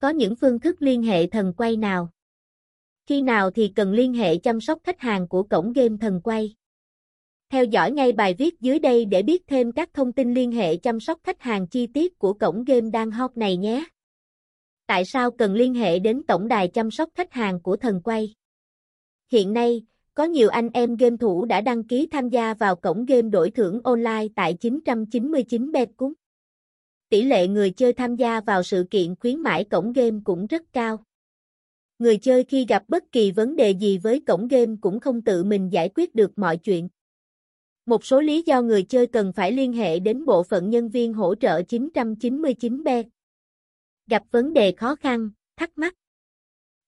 Có 0.00 0.08
những 0.08 0.36
phương 0.36 0.60
thức 0.60 0.82
liên 0.82 1.02
hệ 1.02 1.26
thần 1.26 1.52
quay 1.56 1.76
nào? 1.76 2.10
Khi 3.06 3.22
nào 3.22 3.50
thì 3.50 3.72
cần 3.76 3.92
liên 3.92 4.14
hệ 4.14 4.36
chăm 4.36 4.60
sóc 4.60 4.78
khách 4.84 5.00
hàng 5.00 5.28
của 5.28 5.42
cổng 5.42 5.72
game 5.72 5.96
thần 6.00 6.20
quay? 6.24 6.54
Theo 7.50 7.64
dõi 7.64 7.92
ngay 7.92 8.12
bài 8.12 8.34
viết 8.38 8.60
dưới 8.60 8.78
đây 8.78 9.04
để 9.04 9.22
biết 9.22 9.46
thêm 9.46 9.72
các 9.72 9.94
thông 9.94 10.12
tin 10.12 10.34
liên 10.34 10.52
hệ 10.52 10.76
chăm 10.76 11.00
sóc 11.00 11.20
khách 11.24 11.42
hàng 11.42 11.66
chi 11.66 11.86
tiết 11.86 12.18
của 12.18 12.32
cổng 12.32 12.64
game 12.64 12.90
đang 12.90 13.10
hot 13.10 13.36
này 13.36 13.56
nhé. 13.56 13.84
Tại 14.86 15.04
sao 15.04 15.30
cần 15.30 15.54
liên 15.54 15.74
hệ 15.74 15.98
đến 15.98 16.22
tổng 16.28 16.48
đài 16.48 16.68
chăm 16.68 16.90
sóc 16.90 17.10
khách 17.14 17.32
hàng 17.32 17.60
của 17.62 17.76
thần 17.76 18.00
quay? 18.04 18.34
Hiện 19.32 19.52
nay, 19.52 19.82
có 20.14 20.24
nhiều 20.24 20.48
anh 20.48 20.68
em 20.74 20.96
game 20.96 21.16
thủ 21.16 21.44
đã 21.44 21.60
đăng 21.60 21.84
ký 21.84 22.08
tham 22.10 22.28
gia 22.28 22.54
vào 22.54 22.76
cổng 22.76 23.04
game 23.04 23.22
đổi 23.22 23.50
thưởng 23.50 23.80
online 23.84 24.26
tại 24.36 24.54
999 24.54 25.72
bet 25.72 25.88
cúng. 25.96 26.12
Tỷ 27.08 27.22
lệ 27.22 27.48
người 27.48 27.70
chơi 27.70 27.92
tham 27.92 28.16
gia 28.16 28.40
vào 28.40 28.62
sự 28.62 28.84
kiện 28.90 29.14
khuyến 29.20 29.40
mãi 29.40 29.64
cổng 29.64 29.92
game 29.92 30.18
cũng 30.24 30.46
rất 30.46 30.62
cao. 30.72 31.04
Người 31.98 32.16
chơi 32.16 32.44
khi 32.44 32.66
gặp 32.68 32.82
bất 32.88 33.12
kỳ 33.12 33.30
vấn 33.30 33.56
đề 33.56 33.70
gì 33.70 33.98
với 33.98 34.20
cổng 34.26 34.48
game 34.48 34.74
cũng 34.80 35.00
không 35.00 35.22
tự 35.22 35.44
mình 35.44 35.72
giải 35.72 35.90
quyết 35.94 36.14
được 36.14 36.38
mọi 36.38 36.56
chuyện. 36.56 36.88
Một 37.86 38.04
số 38.04 38.20
lý 38.20 38.42
do 38.46 38.62
người 38.62 38.82
chơi 38.82 39.06
cần 39.06 39.32
phải 39.32 39.52
liên 39.52 39.72
hệ 39.72 39.98
đến 39.98 40.24
bộ 40.24 40.42
phận 40.42 40.70
nhân 40.70 40.88
viên 40.88 41.12
hỗ 41.12 41.34
trợ 41.34 41.60
999B. 41.68 43.04
Gặp 44.06 44.22
vấn 44.30 44.52
đề 44.52 44.72
khó 44.72 44.96
khăn, 44.96 45.30
thắc 45.56 45.78
mắc. 45.78 45.94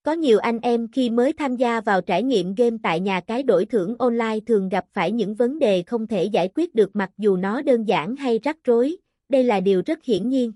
Có 0.02 0.12
nhiều 0.12 0.38
anh 0.38 0.59
em 0.62 0.88
khi 0.93 1.10
mới 1.10 1.32
tham 1.32 1.57
gia 1.57 1.80
vào 1.80 2.01
trải 2.01 2.23
nghiệm 2.23 2.55
game 2.55 2.77
tại 2.82 3.01
nhà 3.01 3.21
cái 3.21 3.43
đổi 3.43 3.66
thưởng 3.66 3.96
online 3.98 4.38
thường 4.46 4.69
gặp 4.69 4.85
phải 4.93 5.12
những 5.12 5.35
vấn 5.35 5.59
đề 5.59 5.82
không 5.82 6.07
thể 6.07 6.24
giải 6.24 6.48
quyết 6.55 6.74
được 6.74 6.96
mặc 6.96 7.10
dù 7.19 7.37
nó 7.37 7.62
đơn 7.62 7.85
giản 7.85 8.16
hay 8.16 8.38
rắc 8.43 8.57
rối, 8.65 8.96
đây 9.28 9.45
là 9.45 9.60
điều 9.60 9.82
rất 9.87 10.05
hiển 10.05 10.28
nhiên. 10.28 10.52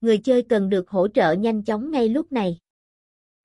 Người 0.00 0.18
chơi 0.18 0.42
cần 0.42 0.68
được 0.68 0.90
hỗ 0.90 1.08
trợ 1.08 1.32
nhanh 1.32 1.64
chóng 1.64 1.90
ngay 1.90 2.08
lúc 2.08 2.32
này. 2.32 2.58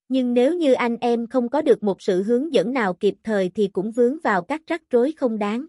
Nhưng 0.09 0.33
nếu 0.33 0.53
như 0.53 0.73
anh 0.73 0.97
em 1.01 1.27
không 1.27 1.49
có 1.49 1.61
được 1.61 1.83
một 1.83 2.01
sự 2.01 2.23
hướng 2.23 2.53
dẫn 2.53 2.73
nào 2.73 2.93
kịp 2.93 3.15
thời 3.23 3.49
thì 3.49 3.67
cũng 3.67 3.91
vướng 3.91 4.17
vào 4.23 4.41
các 4.41 4.61
rắc 4.67 4.81
rối 4.89 5.11
không 5.17 5.39
đáng. 5.39 5.65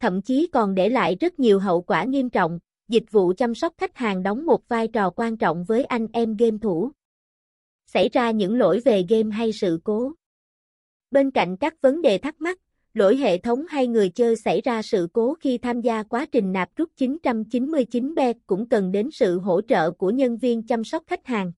Thậm 0.00 0.22
chí 0.22 0.48
còn 0.52 0.74
để 0.74 0.88
lại 0.88 1.16
rất 1.20 1.38
nhiều 1.38 1.58
hậu 1.58 1.82
quả 1.82 2.04
nghiêm 2.04 2.30
trọng, 2.30 2.58
dịch 2.88 3.04
vụ 3.10 3.32
chăm 3.36 3.54
sóc 3.54 3.74
khách 3.78 3.96
hàng 3.96 4.22
đóng 4.22 4.46
một 4.46 4.68
vai 4.68 4.88
trò 4.88 5.10
quan 5.10 5.36
trọng 5.36 5.64
với 5.64 5.84
anh 5.84 6.06
em 6.12 6.36
game 6.36 6.58
thủ. 6.62 6.90
Xảy 7.86 8.08
ra 8.08 8.30
những 8.30 8.58
lỗi 8.58 8.80
về 8.84 9.04
game 9.08 9.30
hay 9.30 9.52
sự 9.52 9.80
cố. 9.84 10.12
Bên 11.10 11.30
cạnh 11.30 11.56
các 11.56 11.80
vấn 11.80 12.02
đề 12.02 12.18
thắc 12.18 12.40
mắc, 12.40 12.58
lỗi 12.96 13.16
hệ 13.16 13.38
thống 13.38 13.66
hay 13.68 13.86
người 13.86 14.08
chơi 14.08 14.36
xảy 14.36 14.60
ra 14.60 14.82
sự 14.82 15.08
cố 15.12 15.34
khi 15.40 15.58
tham 15.58 15.80
gia 15.80 16.02
quá 16.02 16.26
trình 16.32 16.52
nạp 16.52 16.76
rút 16.76 16.90
999B 16.96 18.34
cũng 18.46 18.68
cần 18.68 18.92
đến 18.92 19.10
sự 19.12 19.38
hỗ 19.38 19.60
trợ 19.60 19.90
của 19.90 20.10
nhân 20.10 20.38
viên 20.38 20.62
chăm 20.62 20.84
sóc 20.84 21.02
khách 21.06 21.26
hàng. 21.26 21.52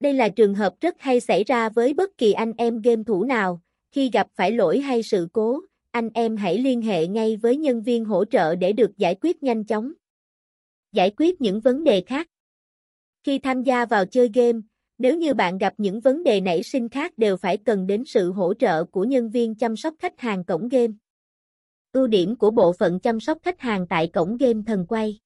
Đây 0.00 0.12
là 0.12 0.28
trường 0.28 0.54
hợp 0.54 0.74
rất 0.80 0.94
hay 0.98 1.20
xảy 1.20 1.44
ra 1.44 1.68
với 1.68 1.94
bất 1.94 2.18
kỳ 2.18 2.32
anh 2.32 2.52
em 2.58 2.80
game 2.80 3.02
thủ 3.06 3.24
nào, 3.24 3.62
khi 3.90 4.10
gặp 4.10 4.26
phải 4.34 4.52
lỗi 4.52 4.80
hay 4.80 5.02
sự 5.02 5.28
cố, 5.32 5.60
anh 5.90 6.10
em 6.14 6.36
hãy 6.36 6.58
liên 6.58 6.82
hệ 6.82 7.06
ngay 7.06 7.36
với 7.36 7.56
nhân 7.56 7.82
viên 7.82 8.04
hỗ 8.04 8.24
trợ 8.24 8.54
để 8.54 8.72
được 8.72 8.96
giải 8.96 9.16
quyết 9.20 9.42
nhanh 9.42 9.64
chóng. 9.64 9.92
Giải 10.92 11.10
quyết 11.16 11.40
những 11.40 11.60
vấn 11.60 11.84
đề 11.84 12.00
khác. 12.06 12.28
Khi 13.24 13.38
tham 13.38 13.62
gia 13.62 13.86
vào 13.86 14.06
chơi 14.06 14.30
game, 14.34 14.58
nếu 14.98 15.16
như 15.16 15.34
bạn 15.34 15.58
gặp 15.58 15.74
những 15.78 16.00
vấn 16.00 16.22
đề 16.22 16.40
nảy 16.40 16.62
sinh 16.62 16.88
khác 16.88 17.18
đều 17.18 17.36
phải 17.36 17.56
cần 17.56 17.86
đến 17.86 18.04
sự 18.04 18.32
hỗ 18.32 18.54
trợ 18.54 18.84
của 18.84 19.04
nhân 19.04 19.30
viên 19.30 19.54
chăm 19.54 19.76
sóc 19.76 19.94
khách 19.98 20.20
hàng 20.20 20.44
cổng 20.44 20.68
game. 20.68 20.92
Ưu 21.92 22.06
điểm 22.06 22.36
của 22.36 22.50
bộ 22.50 22.72
phận 22.72 23.00
chăm 23.00 23.20
sóc 23.20 23.38
khách 23.42 23.60
hàng 23.60 23.86
tại 23.86 24.10
cổng 24.12 24.36
game 24.36 24.60
thần 24.66 24.86
quay. 24.88 25.18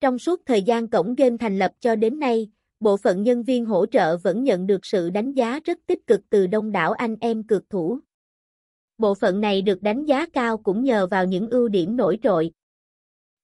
Trong 0.00 0.18
suốt 0.18 0.40
thời 0.46 0.62
gian 0.62 0.88
cổng 0.88 1.14
game 1.14 1.36
thành 1.40 1.58
lập 1.58 1.72
cho 1.80 1.96
đến 1.96 2.18
nay, 2.18 2.50
bộ 2.80 2.96
phận 2.96 3.22
nhân 3.22 3.42
viên 3.42 3.64
hỗ 3.64 3.86
trợ 3.86 4.16
vẫn 4.16 4.44
nhận 4.44 4.66
được 4.66 4.86
sự 4.86 5.10
đánh 5.10 5.32
giá 5.32 5.60
rất 5.64 5.78
tích 5.86 6.06
cực 6.06 6.20
từ 6.30 6.46
đông 6.46 6.72
đảo 6.72 6.92
anh 6.92 7.16
em 7.20 7.42
cược 7.42 7.70
thủ. 7.70 7.98
Bộ 8.98 9.14
phận 9.14 9.40
này 9.40 9.62
được 9.62 9.82
đánh 9.82 10.04
giá 10.04 10.26
cao 10.32 10.58
cũng 10.58 10.84
nhờ 10.84 11.06
vào 11.06 11.24
những 11.24 11.50
ưu 11.50 11.68
điểm 11.68 11.96
nổi 11.96 12.18
trội. 12.22 12.50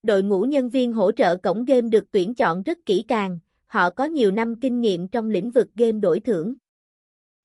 Đội 0.02 0.22
ngũ 0.22 0.42
nhân 0.42 0.68
viên 0.68 0.92
hỗ 0.92 1.12
trợ 1.12 1.36
cổng 1.36 1.64
game 1.64 1.88
được 1.88 2.04
tuyển 2.10 2.34
chọn 2.34 2.62
rất 2.62 2.78
kỹ 2.86 3.04
càng, 3.08 3.38
họ 3.68 3.90
có 3.90 4.04
nhiều 4.04 4.30
năm 4.30 4.60
kinh 4.60 4.80
nghiệm 4.80 5.08
trong 5.08 5.30
lĩnh 5.30 5.50
vực 5.50 5.68
game 5.74 6.00
đổi 6.00 6.20
thưởng. 6.20 6.54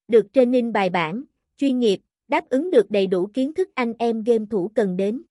Được 0.07 0.33
training 0.33 0.73
bài 0.73 0.89
bản, 0.89 1.23
chuyên 1.57 1.79
nghiệp, 1.79 1.99
đáp 2.27 2.49
ứng 2.49 2.71
được 2.71 2.91
đầy 2.91 3.07
đủ 3.07 3.29
kiến 3.33 3.53
thức 3.53 3.69
anh 3.75 3.93
em 3.99 4.23
game 4.23 4.45
thủ 4.49 4.71
cần 4.75 4.97
đến. 4.97 5.23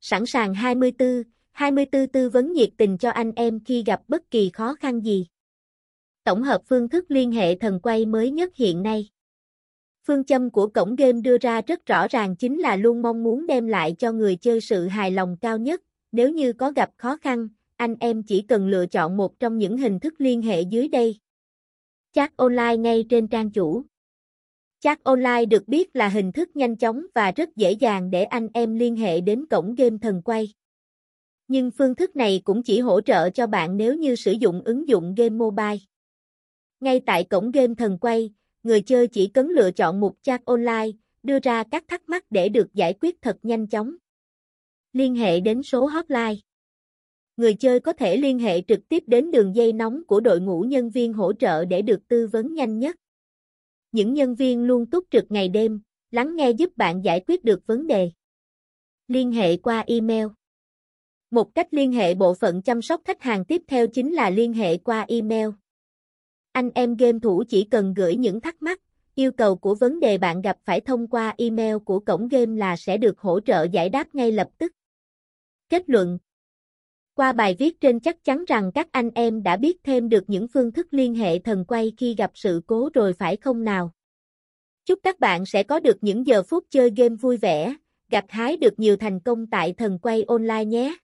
Sẵn 0.00 0.26
sàng 0.26 0.54
24, 0.54 1.22
24 1.50 2.08
tư 2.08 2.30
vấn 2.30 2.52
nhiệt 2.52 2.70
tình 2.76 2.98
cho 2.98 3.10
anh 3.10 3.32
em 3.36 3.60
khi 3.64 3.82
gặp 3.86 4.00
bất 4.08 4.30
kỳ 4.30 4.50
khó 4.50 4.74
khăn 4.74 5.00
gì. 5.00 5.26
Tổng 6.24 6.42
hợp 6.42 6.62
phương 6.68 6.88
thức 6.88 7.04
liên 7.08 7.32
hệ 7.32 7.54
thần 7.54 7.80
quay 7.80 8.06
mới 8.06 8.30
nhất 8.30 8.56
hiện 8.56 8.82
nay. 8.82 9.10
Phương 10.06 10.24
châm 10.24 10.50
của 10.50 10.66
cổng 10.66 10.96
game 10.96 11.20
đưa 11.20 11.38
ra 11.38 11.60
rất 11.66 11.86
rõ 11.86 12.08
ràng 12.08 12.36
chính 12.36 12.58
là 12.58 12.76
luôn 12.76 13.02
mong 13.02 13.22
muốn 13.22 13.46
đem 13.46 13.66
lại 13.66 13.94
cho 13.98 14.12
người 14.12 14.36
chơi 14.36 14.60
sự 14.60 14.86
hài 14.86 15.10
lòng 15.10 15.36
cao 15.40 15.58
nhất, 15.58 15.82
nếu 16.12 16.30
như 16.30 16.52
có 16.52 16.70
gặp 16.70 16.90
khó 16.96 17.16
khăn, 17.16 17.48
anh 17.76 17.96
em 18.00 18.22
chỉ 18.22 18.42
cần 18.42 18.68
lựa 18.68 18.86
chọn 18.86 19.16
một 19.16 19.38
trong 19.38 19.58
những 19.58 19.78
hình 19.78 20.00
thức 20.00 20.14
liên 20.18 20.42
hệ 20.42 20.60
dưới 20.60 20.88
đây. 20.88 21.18
Chat 22.12 22.36
online 22.36 22.76
ngay 22.76 23.04
trên 23.10 23.28
trang 23.28 23.50
chủ. 23.50 23.82
Chat 24.80 25.04
online 25.04 25.44
được 25.44 25.68
biết 25.68 25.96
là 25.96 26.08
hình 26.08 26.32
thức 26.32 26.56
nhanh 26.56 26.76
chóng 26.76 27.06
và 27.14 27.32
rất 27.32 27.56
dễ 27.56 27.72
dàng 27.72 28.10
để 28.10 28.24
anh 28.24 28.48
em 28.54 28.74
liên 28.74 28.96
hệ 28.96 29.20
đến 29.20 29.46
cổng 29.46 29.74
game 29.74 29.96
thần 30.02 30.22
quay. 30.22 30.52
Nhưng 31.48 31.70
phương 31.70 31.94
thức 31.94 32.16
này 32.16 32.40
cũng 32.44 32.62
chỉ 32.62 32.80
hỗ 32.80 33.00
trợ 33.00 33.30
cho 33.30 33.46
bạn 33.46 33.76
nếu 33.76 33.94
như 33.94 34.16
sử 34.16 34.32
dụng 34.32 34.62
ứng 34.64 34.88
dụng 34.88 35.14
game 35.14 35.30
mobile. 35.30 35.78
Ngay 36.80 37.00
tại 37.06 37.24
cổng 37.24 37.50
game 37.50 37.74
thần 37.74 37.98
quay, 37.98 38.30
người 38.62 38.82
chơi 38.82 39.08
chỉ 39.08 39.26
cần 39.26 39.48
lựa 39.48 39.70
chọn 39.70 40.00
mục 40.00 40.18
chat 40.22 40.44
online, 40.44 40.90
đưa 41.22 41.38
ra 41.38 41.64
các 41.70 41.84
thắc 41.88 42.08
mắc 42.08 42.24
để 42.30 42.48
được 42.48 42.74
giải 42.74 42.94
quyết 43.00 43.22
thật 43.22 43.36
nhanh 43.42 43.66
chóng. 43.66 43.96
Liên 44.92 45.14
hệ 45.14 45.40
đến 45.40 45.62
số 45.62 45.86
hotline. 45.86 46.34
Người 47.36 47.54
chơi 47.54 47.80
có 47.80 47.92
thể 47.92 48.16
liên 48.16 48.38
hệ 48.38 48.60
trực 48.60 48.80
tiếp 48.88 49.04
đến 49.06 49.30
đường 49.30 49.54
dây 49.54 49.72
nóng 49.72 50.04
của 50.06 50.20
đội 50.20 50.40
ngũ 50.40 50.60
nhân 50.60 50.90
viên 50.90 51.12
hỗ 51.12 51.32
trợ 51.32 51.64
để 51.64 51.82
được 51.82 52.08
tư 52.08 52.26
vấn 52.26 52.54
nhanh 52.54 52.78
nhất. 52.78 52.96
Những 53.92 54.14
nhân 54.14 54.34
viên 54.34 54.64
luôn 54.64 54.90
túc 54.90 55.04
trực 55.10 55.24
ngày 55.28 55.48
đêm, 55.48 55.80
lắng 56.10 56.36
nghe 56.36 56.50
giúp 56.50 56.76
bạn 56.76 57.04
giải 57.04 57.20
quyết 57.26 57.44
được 57.44 57.66
vấn 57.66 57.86
đề. 57.86 58.10
Liên 59.08 59.32
hệ 59.32 59.56
qua 59.56 59.84
email. 59.86 60.26
Một 61.30 61.54
cách 61.54 61.68
liên 61.70 61.92
hệ 61.92 62.14
bộ 62.14 62.34
phận 62.34 62.62
chăm 62.62 62.82
sóc 62.82 63.00
khách 63.04 63.22
hàng 63.22 63.44
tiếp 63.44 63.62
theo 63.68 63.86
chính 63.86 64.12
là 64.12 64.30
liên 64.30 64.52
hệ 64.52 64.76
qua 64.76 65.04
email. 65.08 65.48
Anh 66.52 66.70
em 66.74 66.96
game 66.96 67.18
thủ 67.22 67.44
chỉ 67.48 67.64
cần 67.64 67.94
gửi 67.94 68.16
những 68.16 68.40
thắc 68.40 68.62
mắc, 68.62 68.80
yêu 69.14 69.32
cầu 69.32 69.56
của 69.56 69.74
vấn 69.74 70.00
đề 70.00 70.18
bạn 70.18 70.42
gặp 70.42 70.58
phải 70.64 70.80
thông 70.80 71.06
qua 71.08 71.34
email 71.38 71.76
của 71.84 72.00
cổng 72.00 72.28
game 72.28 72.58
là 72.58 72.76
sẽ 72.76 72.96
được 72.96 73.18
hỗ 73.18 73.40
trợ 73.40 73.66
giải 73.72 73.88
đáp 73.88 74.14
ngay 74.14 74.32
lập 74.32 74.48
tức. 74.58 74.72
Kết 75.68 75.90
luận 75.90 76.18
qua 77.14 77.32
bài 77.32 77.56
viết 77.58 77.80
trên 77.80 78.00
chắc 78.00 78.24
chắn 78.24 78.44
rằng 78.44 78.72
các 78.74 78.88
anh 78.92 79.10
em 79.14 79.42
đã 79.42 79.56
biết 79.56 79.76
thêm 79.84 80.08
được 80.08 80.24
những 80.26 80.48
phương 80.48 80.72
thức 80.72 80.86
liên 80.90 81.14
hệ 81.14 81.38
thần 81.38 81.64
quay 81.64 81.92
khi 81.96 82.14
gặp 82.14 82.30
sự 82.34 82.60
cố 82.66 82.90
rồi 82.94 83.12
phải 83.12 83.36
không 83.36 83.64
nào? 83.64 83.92
Chúc 84.84 84.98
các 85.02 85.20
bạn 85.20 85.46
sẽ 85.46 85.62
có 85.62 85.80
được 85.80 85.96
những 86.00 86.26
giờ 86.26 86.42
phút 86.42 86.64
chơi 86.70 86.90
game 86.96 87.14
vui 87.14 87.36
vẻ, 87.36 87.74
gặt 88.10 88.24
hái 88.28 88.56
được 88.56 88.78
nhiều 88.78 88.96
thành 88.96 89.20
công 89.20 89.46
tại 89.46 89.72
thần 89.72 89.98
quay 89.98 90.22
online 90.22 90.64
nhé. 90.64 90.96